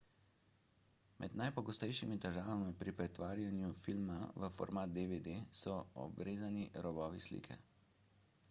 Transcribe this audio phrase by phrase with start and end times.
[1.23, 5.77] med najpogostejšimi težavami pri pretvarjanju filma v format dvd so
[6.07, 7.59] obrezani robovi slike